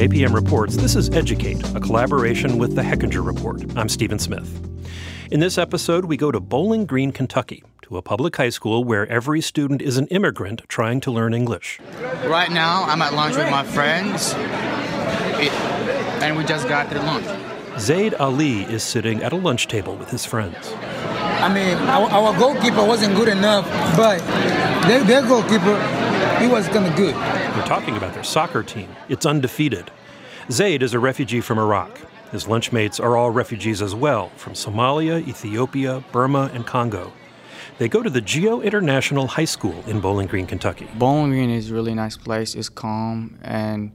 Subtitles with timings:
[0.00, 3.62] APM Reports, this is Educate, a collaboration with the Hechinger Report.
[3.76, 4.48] I'm Stephen Smith.
[5.30, 9.06] In this episode, we go to Bowling Green, Kentucky, to a public high school where
[9.08, 11.80] every student is an immigrant trying to learn English.
[12.24, 14.32] Right now, I'm at lunch with my friends,
[16.22, 17.26] and we just got to lunch.
[17.78, 20.72] Zaid Ali is sitting at a lunch table with his friends.
[20.72, 23.66] I mean, our, our goalkeeper wasn't good enough,
[23.98, 24.18] but
[24.88, 25.76] their, their goalkeeper,
[26.40, 27.14] he was kind of good.
[27.56, 28.88] We're talking about their soccer team.
[29.08, 29.90] It's undefeated.
[30.52, 31.98] Zaid is a refugee from Iraq.
[32.30, 37.12] His lunchmates are all refugees as well, from Somalia, Ethiopia, Burma, and Congo.
[37.78, 40.88] They go to the Geo International High School in Bowling Green, Kentucky.
[40.94, 42.54] Bowling Green is a really nice place.
[42.54, 43.90] It's calm and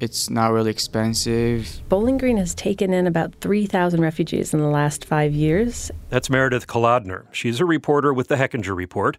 [0.00, 1.80] it's not really expensive.
[1.88, 5.90] Bowling Green has taken in about 3,000 refugees in the last five years.
[6.10, 7.24] That's Meredith Kolodner.
[7.32, 9.16] She's a reporter with the Hechinger Report.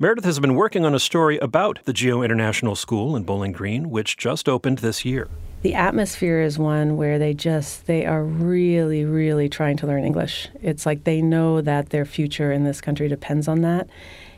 [0.00, 3.90] Meredith has been working on a story about the Geo International School in Bowling Green,
[3.90, 5.26] which just opened this year.
[5.62, 10.50] The atmosphere is one where they just they are really really trying to learn English.
[10.62, 13.88] It's like they know that their future in this country depends on that.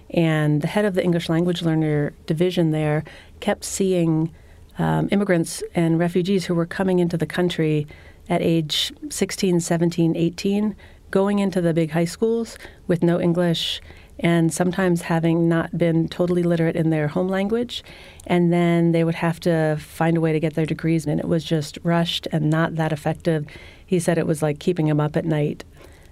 [0.08, 3.05] And the head of the English language learner division there
[3.41, 4.33] kept seeing
[4.78, 7.86] um, immigrants and refugees who were coming into the country
[8.31, 10.75] at age 16, 17, 18,
[11.11, 13.83] going into the big high schools with no English
[14.20, 17.82] and sometimes having not been totally literate in their home language.
[18.26, 21.26] And then they would have to find a way to get their degrees, and it
[21.26, 23.46] was just rushed and not that effective.
[23.84, 25.64] He said it was like keeping them up at night.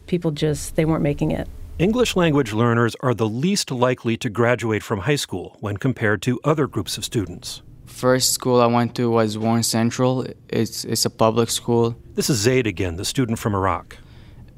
[0.06, 1.48] People just, they weren't making it.
[1.78, 6.40] English language learners are the least likely to graduate from high school when compared to
[6.42, 7.62] other groups of students.
[7.86, 10.26] First school I went to was Warren Central.
[10.48, 11.96] It's it's a public school.
[12.14, 13.96] This is Zaid again, the student from Iraq.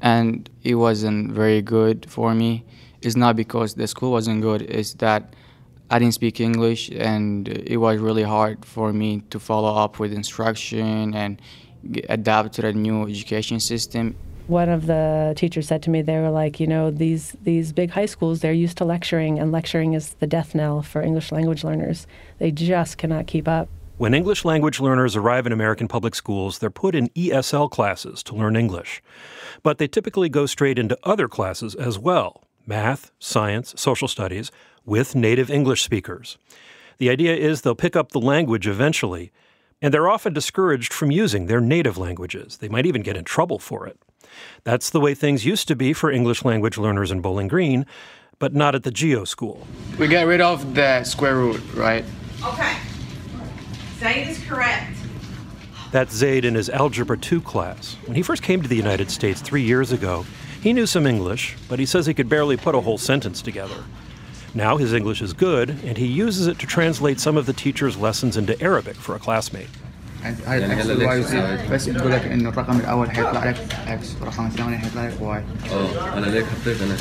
[0.01, 2.65] And it wasn't very good for me.
[3.01, 5.33] It's not because the school wasn't good, it's that
[5.91, 10.13] I didn't speak English and it was really hard for me to follow up with
[10.13, 11.41] instruction and
[12.07, 14.15] adapt to the new education system.
[14.47, 17.89] One of the teachers said to me they were like you know these these big
[17.91, 21.63] high schools they're used to lecturing and lecturing is the death knell for english language
[21.63, 22.07] learners.
[22.37, 23.67] They just cannot keep up.
[23.97, 28.35] When english language learners arrive in american public schools they're put in esl classes to
[28.35, 29.01] learn english.
[29.61, 34.51] But they typically go straight into other classes as well math science social studies
[34.85, 36.37] with native english speakers
[36.97, 39.31] the idea is they'll pick up the language eventually
[39.81, 42.57] and they're often discouraged from using their native languages.
[42.57, 43.97] They might even get in trouble for it.
[44.63, 47.85] That's the way things used to be for English language learners in Bowling Green,
[48.37, 49.65] but not at the Geo School.
[49.97, 52.05] We get rid of the square root, right?
[52.45, 52.77] Okay.
[53.97, 54.95] Zaid is correct.
[55.91, 57.97] That's Zaid in his Algebra 2 class.
[58.05, 60.25] When he first came to the United States three years ago,
[60.60, 63.84] he knew some English, but he says he could barely put a whole sentence together.
[64.54, 67.96] Now his English is good, and he uses it to translate some of the teacher's
[67.96, 69.68] lessons into Arabic for a classmate.
[71.70, 73.56] بس بيقول لك انه الرقم الاول هيطلع لك
[73.86, 75.42] اكس والرقم الثاني هيطلع لك واي
[76.14, 76.96] انا ليك حطيت انا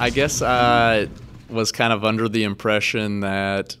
[0.00, 1.08] I guess I
[1.50, 3.76] was kind of under the impression that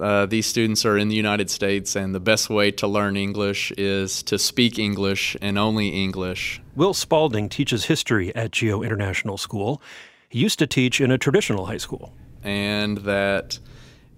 [0.00, 3.72] uh, these students are in the United States, and the best way to learn English
[3.76, 6.60] is to speak English and only English.
[6.75, 9.79] Will Spalding teaches history at Geo International School.
[10.27, 12.15] He used to teach in a traditional high school.
[12.41, 13.59] And that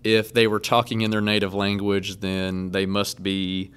[0.06, 3.72] if they were talking in their native language, then they must be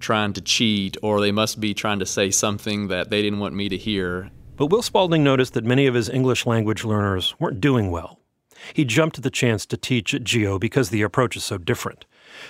[0.00, 3.54] trying to cheat or they must be trying to say something that they didn't want
[3.54, 4.30] me to hear.
[4.56, 8.18] But Will Spalding noticed that many of his English language learners weren't doing well.
[8.72, 12.06] He jumped at the chance to teach at GEO because the approach is so different.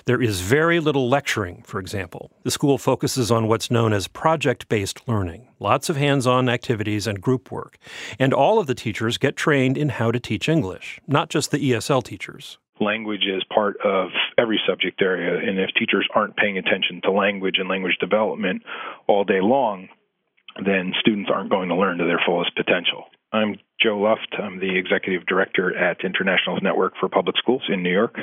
[0.07, 2.31] There is very little lecturing, for example.
[2.43, 7.07] The school focuses on what's known as project based learning, lots of hands on activities
[7.07, 7.79] and group work.
[8.19, 11.59] And all of the teachers get trained in how to teach English, not just the
[11.59, 15.39] ESL teachers language is part of every subject area.
[15.49, 18.63] And if teachers aren't paying attention to language and language development
[19.07, 19.89] all day long,
[20.65, 23.05] then students aren't going to learn to their fullest potential.
[23.33, 24.35] I'm Joe Luft.
[24.39, 28.17] I'm the executive director at Internationals Network for Public Schools in New York.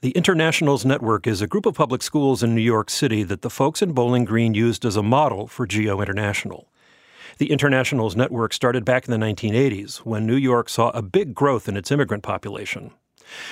[0.00, 3.48] The Internationals Network is a group of public schools in New York City that the
[3.48, 6.68] folks in Bowling Green used as a model for Geo International.
[7.38, 11.68] The Internationals Network started back in the 1980s when New York saw a big growth
[11.68, 12.90] in its immigrant population.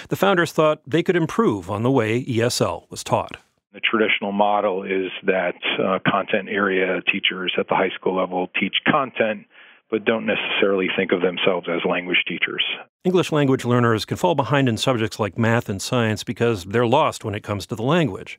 [0.08, 3.38] The founders thought they could improve on the way ESL was taught.
[3.72, 8.76] The traditional model is that uh, content area teachers at the high school level teach
[8.86, 9.46] content,
[9.90, 12.64] but don't necessarily think of themselves as language teachers.
[13.04, 17.24] English language learners can fall behind in subjects like math and science because they're lost
[17.24, 18.38] when it comes to the language.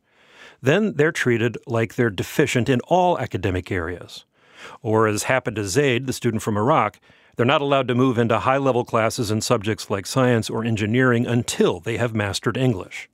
[0.62, 4.24] Then they're treated like they're deficient in all academic areas.
[4.82, 7.02] Or, as happened to Zaid, the student from Iraq,
[7.36, 11.28] they're not allowed to move into high level classes in subjects like science or engineering
[11.28, 13.10] until they have mastered English.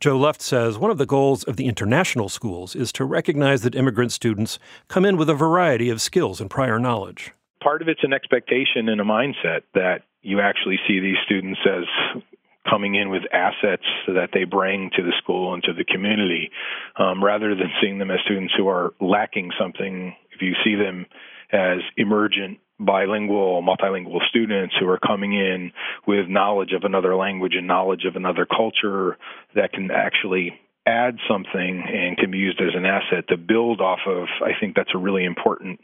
[0.00, 3.76] Joe Luft says one of the goals of the international schools is to recognize that
[3.76, 4.58] immigrant students
[4.88, 7.30] come in with a variety of skills and prior knowledge.
[7.66, 12.22] Part of it's an expectation and a mindset that you actually see these students as
[12.70, 16.52] coming in with assets that they bring to the school and to the community,
[16.96, 20.14] um, rather than seeing them as students who are lacking something.
[20.30, 21.06] If you see them
[21.50, 25.72] as emergent bilingual, multilingual students who are coming in
[26.06, 29.18] with knowledge of another language and knowledge of another culture
[29.56, 30.52] that can actually
[30.86, 34.76] add something and can be used as an asset to build off of, I think
[34.76, 35.80] that's a really important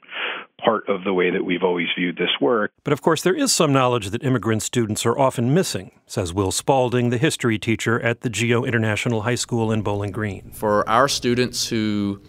[0.64, 2.70] part of the way that we've always viewed this work.
[2.84, 6.52] But of course, there is some knowledge that immigrant students are often missing, says Will
[6.52, 10.52] Spalding, the history teacher at the Geo International High School in Bowling Green.
[10.52, 12.22] For our students who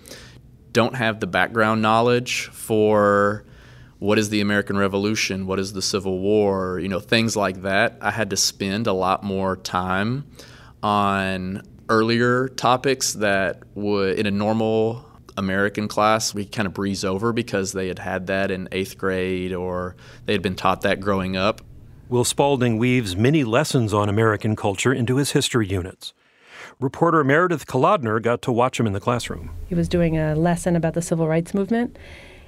[0.71, 3.45] don't have the background knowledge for
[3.99, 7.97] what is the American Revolution, what is the Civil War, you know, things like that.
[8.01, 10.25] I had to spend a lot more time
[10.81, 15.05] on earlier topics that would, in a normal
[15.37, 19.53] American class, we kind of breeze over because they had had that in eighth grade
[19.53, 19.95] or
[20.25, 21.61] they had been taught that growing up.
[22.09, 26.13] Will Spalding weaves many lessons on American culture into his history units.
[26.79, 29.51] Reporter Meredith Kolodner got to watch him in the classroom.
[29.67, 31.97] He was doing a lesson about the civil rights movement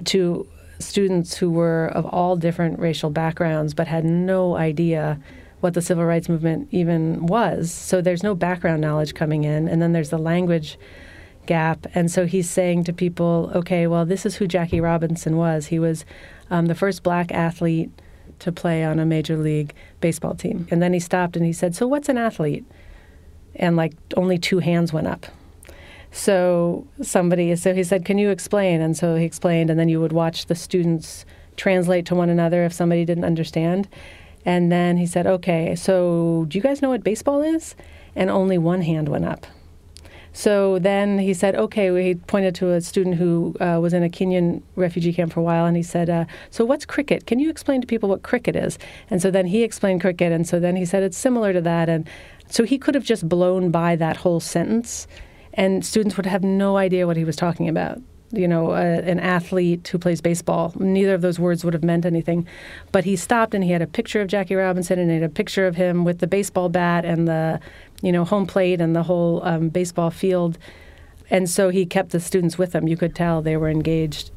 [0.04, 0.46] to
[0.78, 5.18] students who were of all different racial backgrounds but had no idea
[5.60, 7.72] what the civil rights movement even was.
[7.72, 9.68] So there's no background knowledge coming in.
[9.68, 10.78] And then there's the language
[11.46, 11.86] gap.
[11.94, 15.66] And so he's saying to people, okay, well, this is who Jackie Robinson was.
[15.66, 16.04] He was
[16.50, 17.90] um, the first black athlete
[18.40, 20.66] to play on a major league baseball team.
[20.70, 22.64] And then he stopped and he said, so what's an athlete?
[23.54, 25.26] And like only two hands went up.
[26.16, 28.80] So somebody, so he said, Can you explain?
[28.80, 31.26] And so he explained, and then you would watch the students
[31.56, 33.86] translate to one another if somebody didn't understand.
[34.46, 37.74] And then he said, Okay, so do you guys know what baseball is?
[38.14, 39.46] And only one hand went up.
[40.32, 44.10] So then he said, okay, he pointed to a student who uh, was in a
[44.10, 47.24] Kenyan refugee camp for a while, and he said, uh, so what's cricket?
[47.26, 48.78] Can you explain to people what cricket is?
[49.08, 51.88] And so then he explained cricket, and so then he said it's similar to that.
[51.88, 52.06] And
[52.50, 55.06] so he could have just blown by that whole sentence
[55.56, 58.00] and students would have no idea what he was talking about.
[58.36, 60.72] You know, uh, an athlete who plays baseball.
[60.76, 62.46] Neither of those words would have meant anything.
[62.92, 65.32] But he stopped and he had a picture of Jackie Robinson and he had a
[65.32, 67.60] picture of him with the baseball bat and the,
[68.02, 70.58] you know, home plate and the whole um, baseball field.
[71.30, 72.86] And so he kept the students with him.
[72.86, 74.30] You could tell they were engaged.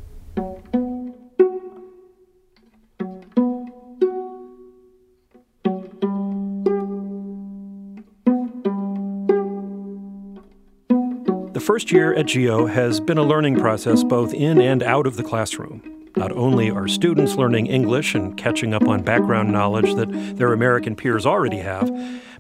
[11.69, 15.23] First year at GEO has been a learning process both in and out of the
[15.23, 15.83] classroom.
[16.17, 20.95] Not only are students learning English and catching up on background knowledge that their American
[20.95, 21.87] peers already have,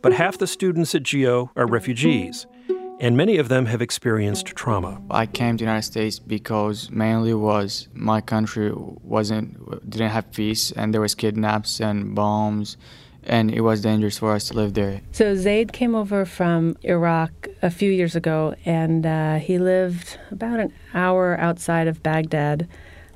[0.01, 2.47] but half the students at GEO are refugees,
[2.99, 4.99] and many of them have experienced trauma.
[5.11, 10.71] I came to the United States because mainly was my country wasn't didn't have peace
[10.71, 12.77] and there was kidnaps and bombs
[13.25, 15.01] and it was dangerous for us to live there.
[15.11, 20.59] So Zaid came over from Iraq a few years ago, and uh, he lived about
[20.59, 22.67] an hour outside of Baghdad.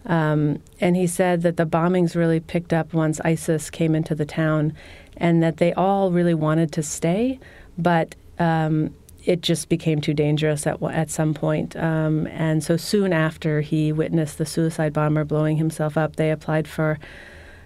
[0.06, 4.26] Um, and he said that the bombings really picked up once ISIS came into the
[4.26, 4.74] town,
[5.18, 7.40] and that they all really wanted to stay,
[7.78, 8.94] but um,
[9.26, 11.76] it just became too dangerous at at some point.
[11.78, 16.68] Um, and so soon after he witnessed the suicide bomber blowing himself up, they applied
[16.68, 17.00] for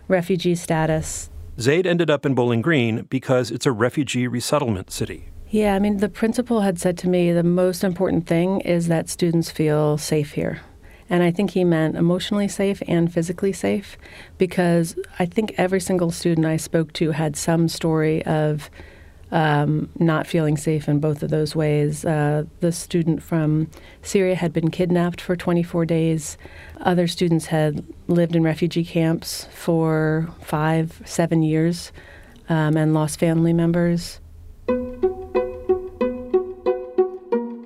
[0.07, 5.29] refugee status Zaid ended up in Bowling Green because it's a refugee resettlement city.
[5.49, 9.09] Yeah, I mean, the principal had said to me the most important thing is that
[9.09, 10.61] students feel safe here.
[11.09, 13.97] And I think he meant emotionally safe and physically safe
[14.37, 18.69] because I think every single student I spoke to had some story of
[19.31, 22.05] um, not feeling safe in both of those ways.
[22.05, 23.69] Uh, the student from
[24.01, 26.37] Syria had been kidnapped for 24 days.
[26.81, 31.91] Other students had lived in refugee camps for five, seven years
[32.49, 34.19] um, and lost family members.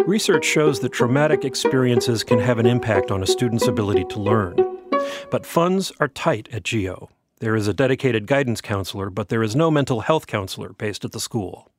[0.08, 4.56] Research shows that traumatic experiences can have an impact on a student's ability to learn.
[5.30, 7.10] But funds are tight at GEO.
[7.40, 11.12] There is a dedicated guidance counselor, but there is no mental health counselor based at
[11.12, 11.72] the school.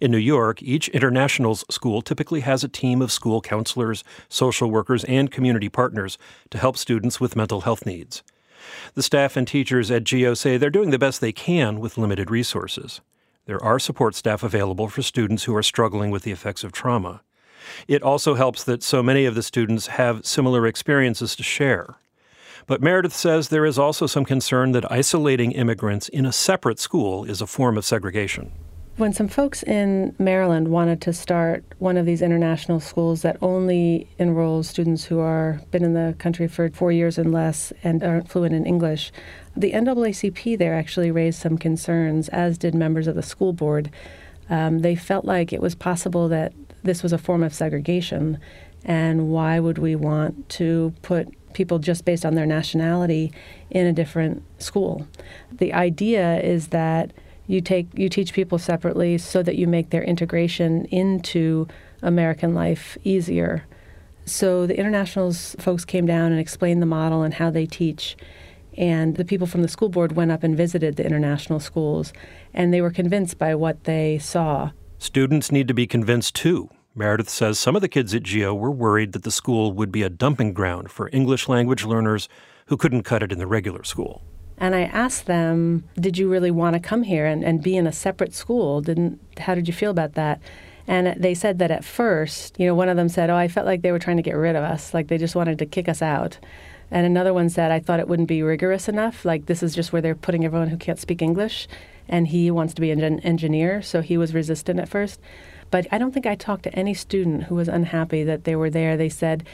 [0.00, 5.04] In New York, each international's school typically has a team of school counselors, social workers,
[5.04, 6.18] and community partners
[6.50, 8.22] to help students with mental health needs.
[8.94, 12.30] The staff and teachers at GEO say they're doing the best they can with limited
[12.30, 13.00] resources.
[13.46, 17.22] There are support staff available for students who are struggling with the effects of trauma.
[17.86, 21.96] It also helps that so many of the students have similar experiences to share.
[22.66, 27.24] But Meredith says there is also some concern that isolating immigrants in a separate school
[27.24, 28.52] is a form of segregation.
[28.96, 34.08] When some folks in Maryland wanted to start one of these international schools that only
[34.20, 38.30] enrolls students who are been in the country for four years and less and aren't
[38.30, 39.10] fluent in English,
[39.56, 43.90] the NAACP there actually raised some concerns, as did members of the school board.
[44.48, 46.52] Um, they felt like it was possible that
[46.84, 48.38] this was a form of segregation,
[48.84, 53.32] and why would we want to put people just based on their nationality
[53.70, 55.08] in a different school?
[55.50, 57.12] The idea is that
[57.46, 61.68] you take you teach people separately so that you make their integration into
[62.02, 63.64] American life easier.
[64.26, 68.16] So the internationals folks came down and explained the model and how they teach.
[68.76, 72.12] And the people from the school board went up and visited the international schools,
[72.52, 74.70] and they were convinced by what they saw.
[74.98, 76.70] Students need to be convinced too.
[76.96, 80.02] Meredith says some of the kids at GEO were worried that the school would be
[80.02, 82.28] a dumping ground for English language learners
[82.66, 84.22] who couldn't cut it in the regular school.
[84.58, 87.86] And I asked them, Did you really want to come here and, and be in
[87.86, 88.80] a separate school?
[88.80, 90.40] Didn't how did you feel about that?
[90.86, 93.66] And they said that at first, you know, one of them said, Oh, I felt
[93.66, 95.88] like they were trying to get rid of us, like they just wanted to kick
[95.88, 96.38] us out.
[96.90, 99.24] And another one said, I thought it wouldn't be rigorous enough.
[99.24, 101.66] Like, this is just where they're putting everyone who can't speak English.
[102.08, 105.18] And he wants to be an engineer, so he was resistant at first.
[105.70, 108.68] But I don't think I talked to any student who was unhappy that they were
[108.68, 108.96] there.
[108.96, 109.44] They said,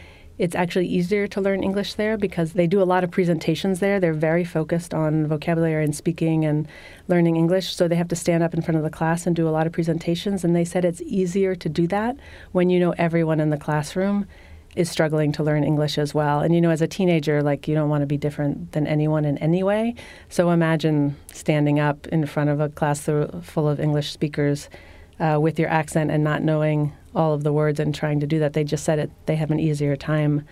[0.40, 4.00] it's actually easier to learn English there because they do a lot of presentations there.
[4.00, 6.66] They're very focused on vocabulary and speaking and
[7.08, 7.76] learning English.
[7.76, 9.66] So they have to stand up in front of the class and do a lot
[9.66, 10.42] of presentations.
[10.42, 12.16] And they said it's easier to do that
[12.52, 14.26] when you know everyone in the classroom
[14.74, 16.40] is struggling to learn English as well.
[16.40, 19.26] And you know, as a teenager, like you don't want to be different than anyone
[19.26, 19.94] in any way.
[20.30, 24.70] So imagine standing up in front of a class full of English speakers
[25.18, 28.38] uh, with your accent and not knowing all of the words and trying to do
[28.38, 28.52] that.
[28.52, 29.10] They just said it.
[29.26, 30.46] They have an easier time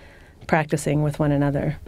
[0.47, 1.79] practicing with one another.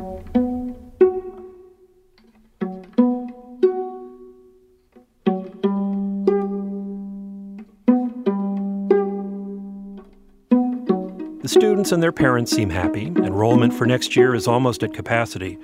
[11.43, 13.07] The students and their parents seem happy.
[13.07, 15.59] Enrollment for next year is almost at capacity.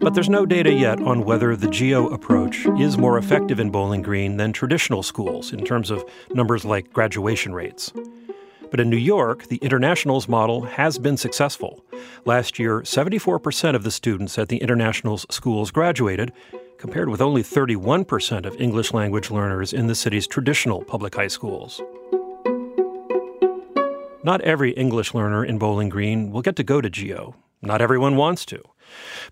[0.00, 4.00] But there's no data yet on whether the GEO approach is more effective in Bowling
[4.00, 7.92] Green than traditional schools in terms of numbers like graduation rates.
[8.70, 11.84] But in New York, the Internationals model has been successful.
[12.24, 16.32] Last year, 74% of the students at the Internationals schools graduated,
[16.78, 21.80] compared with only 31% of English language learners in the city's traditional public high schools.
[24.22, 27.34] Not every English learner in Bowling Green will get to go to GEO.
[27.62, 28.62] Not everyone wants to.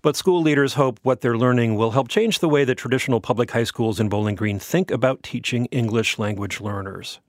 [0.01, 3.51] But school leaders hope what they're learning will help change the way that traditional public
[3.51, 7.19] high schools in Bowling Green think about teaching English language learners.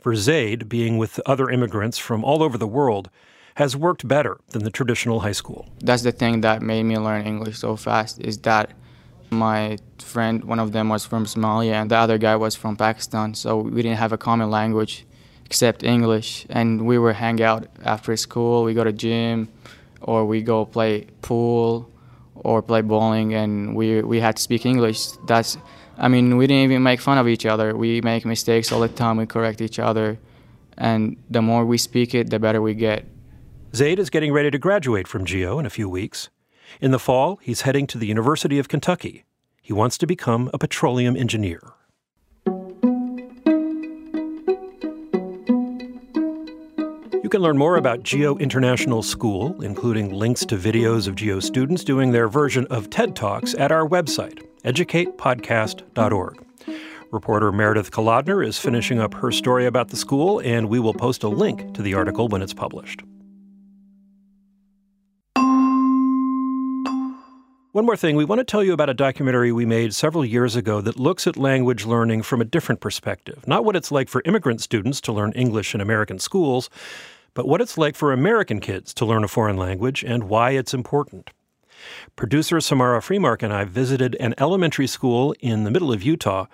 [0.00, 3.10] For Zaid, being with other immigrants from all over the world
[3.56, 5.68] has worked better than the traditional high school.
[5.80, 8.70] That's the thing that made me learn English so fast is that
[9.28, 13.34] my friend, one of them was from Somalia and the other guy was from Pakistan,
[13.34, 15.04] so we didn't have a common language
[15.44, 16.46] except English.
[16.48, 19.50] And we would hang out after school, we go to gym,
[20.00, 21.90] or we go play pool
[22.34, 25.08] or play bowling and we we had to speak English.
[25.26, 25.58] That's
[26.00, 27.76] I mean, we didn't even make fun of each other.
[27.76, 29.18] We make mistakes all the time.
[29.18, 30.18] We correct each other.
[30.78, 33.04] And the more we speak it, the better we get.
[33.74, 36.30] Zaid is getting ready to graduate from GEO in a few weeks.
[36.80, 39.24] In the fall, he's heading to the University of Kentucky.
[39.60, 41.60] He wants to become a petroleum engineer.
[47.22, 51.84] You can learn more about GEO International School, including links to videos of GEO students
[51.84, 56.46] doing their version of TED Talks at our website, educatepodcast.org.
[57.10, 61.24] Reporter Meredith Kolodner is finishing up her story about the school, and we will post
[61.24, 63.02] a link to the article when it's published.
[67.72, 70.56] One more thing, we want to tell you about a documentary we made several years
[70.56, 73.46] ago that looks at language learning from a different perspective.
[73.46, 76.68] Not what it's like for immigrant students to learn English in American schools,
[77.32, 80.74] but what it's like for American kids to learn a foreign language and why it's
[80.74, 81.30] important.
[82.16, 86.46] Producer Samara Freemark and I visited an elementary school in the middle of Utah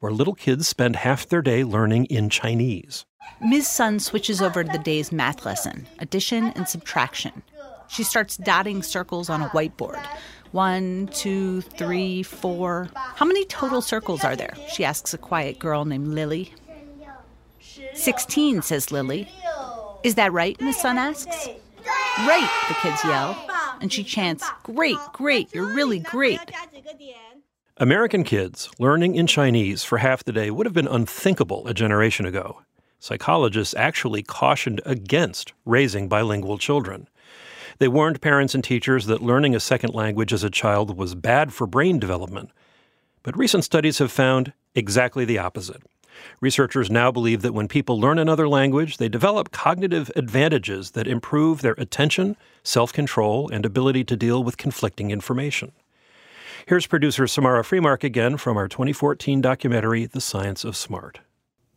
[0.00, 3.04] where little kids spend half their day learning in Chinese.
[3.40, 3.68] Ms.
[3.68, 7.42] Sun switches over to the day's math lesson addition and subtraction.
[7.88, 10.04] She starts dotting circles on a whiteboard.
[10.50, 12.90] One, two, three, four.
[12.94, 14.54] How many total circles are there?
[14.72, 16.52] She asks a quiet girl named Lily.
[17.94, 19.28] Sixteen, says Lily.
[20.02, 20.60] Is that right?
[20.60, 21.48] Miss Sun asks.
[21.86, 23.36] Right, the kids yell.
[23.80, 26.40] And she chants, Great, great, you're really great.
[27.78, 32.26] American kids learning in Chinese for half the day would have been unthinkable a generation
[32.26, 32.62] ago.
[33.00, 37.08] Psychologists actually cautioned against raising bilingual children.
[37.78, 41.52] They warned parents and teachers that learning a second language as a child was bad
[41.52, 42.50] for brain development.
[43.24, 45.82] But recent studies have found exactly the opposite.
[46.40, 51.62] Researchers now believe that when people learn another language, they develop cognitive advantages that improve
[51.62, 55.72] their attention, self control, and ability to deal with conflicting information.
[56.66, 61.20] Here's producer Samara Freemark again from our 2014 documentary, The Science of Smart.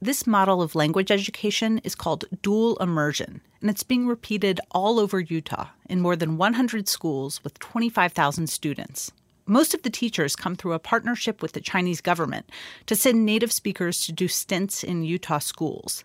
[0.01, 5.19] This model of language education is called dual immersion, and it's being repeated all over
[5.19, 9.11] Utah in more than 100 schools with 25,000 students.
[9.47, 12.49] Most of the teachers come through a partnership with the Chinese government
[12.87, 16.03] to send native speakers to do stints in Utah schools.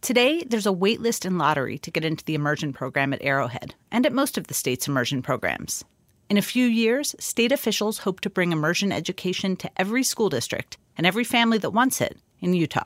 [0.00, 4.06] Today, there's a waitlist and lottery to get into the immersion program at Arrowhead and
[4.06, 5.84] at most of the state's immersion programs.
[6.30, 10.78] In a few years, state officials hope to bring immersion education to every school district
[10.96, 12.84] and every family that wants it in Utah.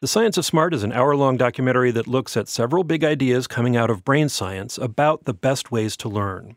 [0.00, 3.46] The Science of Smart is an hour long documentary that looks at several big ideas
[3.46, 6.56] coming out of brain science about the best ways to learn.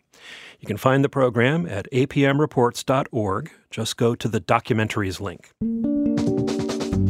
[0.63, 3.51] You can find the program at apmreports.org.
[3.69, 5.51] Just go to the documentaries link.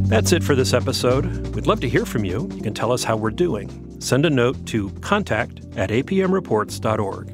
[0.09, 1.53] That's it for this episode.
[1.53, 2.49] We'd love to hear from you.
[2.51, 4.01] You can tell us how we're doing.
[4.01, 7.27] Send a note to contact at apmreports.org.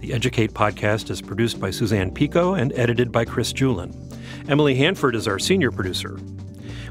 [0.00, 3.96] The Educate podcast is produced by Suzanne Pekow and edited by Chris Julin.
[4.46, 6.20] Emily Hanford is our senior producer.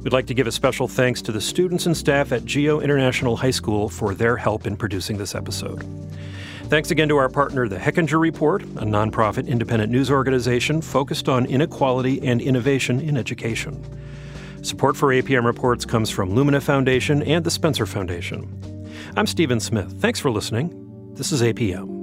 [0.02, 3.38] We'd like to give a special thanks to the students and staff at Geo International
[3.38, 5.86] High School for their help in producing this episode.
[6.70, 11.48] Thanks again to our partner, the Hechinger Report, a nonprofit independent news organization focused on
[11.48, 13.84] inequality and innovation in education.
[14.62, 18.88] Support for APM Reports comes from Lumina Foundation and the Spencer Foundation.
[19.18, 19.92] I'm Stephen Smith.
[20.00, 21.16] Thanks for listening.
[21.16, 21.99] This is APM.